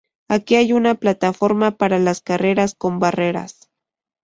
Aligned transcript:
Aquí 0.29 0.55
hay 0.55 0.73
una 0.73 0.95
plataforma 0.95 1.77
para 1.77 1.99
las 1.99 2.21
carreras 2.21 2.73
con 2.73 2.97
barreras. 2.97 3.69